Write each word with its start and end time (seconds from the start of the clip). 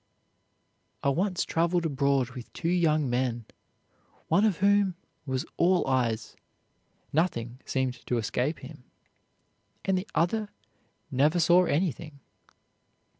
I 1.03 1.09
once 1.09 1.45
traveled 1.45 1.85
abroad 1.85 2.31
with 2.31 2.51
two 2.53 2.69
young 2.71 3.07
men, 3.07 3.45
one 4.29 4.45
of 4.45 4.57
whom 4.57 4.95
was 5.27 5.45
all 5.57 5.85
eyes, 5.85 6.35
nothing 7.13 7.59
seemed 7.67 8.03
to 8.07 8.17
escape 8.17 8.57
him, 8.61 8.83
and 9.85 9.95
the 9.95 10.07
other 10.15 10.49
never 11.11 11.39
saw 11.39 11.65
anything. 11.65 12.19